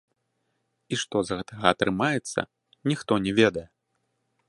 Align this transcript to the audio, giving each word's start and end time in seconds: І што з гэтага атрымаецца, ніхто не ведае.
І 0.95 0.99
што 1.01 1.21
з 1.27 1.37
гэтага 1.41 1.65
атрымаецца, 1.75 2.49
ніхто 2.93 3.13
не 3.27 3.31
ведае. 3.43 3.67